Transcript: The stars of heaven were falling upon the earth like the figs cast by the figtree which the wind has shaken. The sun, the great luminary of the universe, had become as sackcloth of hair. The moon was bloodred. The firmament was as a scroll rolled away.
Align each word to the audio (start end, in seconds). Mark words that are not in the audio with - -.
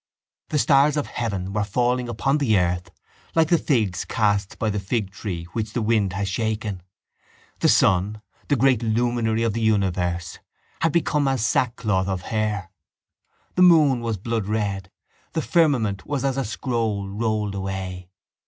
The 0.49 0.57
stars 0.57 0.97
of 0.97 1.05
heaven 1.05 1.53
were 1.53 1.63
falling 1.63 2.09
upon 2.09 2.39
the 2.39 2.57
earth 2.57 2.89
like 3.35 3.49
the 3.49 3.59
figs 3.59 4.03
cast 4.03 4.57
by 4.57 4.71
the 4.71 4.79
figtree 4.79 5.43
which 5.53 5.73
the 5.73 5.81
wind 5.83 6.13
has 6.13 6.27
shaken. 6.27 6.81
The 7.59 7.67
sun, 7.69 8.23
the 8.47 8.55
great 8.55 8.81
luminary 8.81 9.43
of 9.43 9.53
the 9.53 9.61
universe, 9.61 10.39
had 10.79 10.91
become 10.91 11.27
as 11.27 11.45
sackcloth 11.45 12.07
of 12.07 12.23
hair. 12.33 12.71
The 13.53 13.61
moon 13.61 13.99
was 14.01 14.17
bloodred. 14.17 14.89
The 15.33 15.43
firmament 15.43 16.07
was 16.07 16.25
as 16.25 16.35
a 16.35 16.45
scroll 16.45 17.07
rolled 17.07 17.53
away. 17.53 18.09